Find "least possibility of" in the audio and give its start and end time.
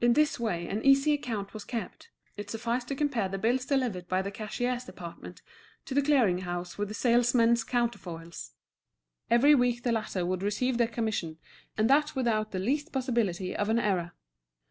12.58-13.68